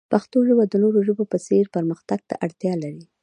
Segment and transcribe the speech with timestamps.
[0.13, 3.03] پښتو ژبه د نورو ژبو په څیر پرمختګ ته اړتیا لري.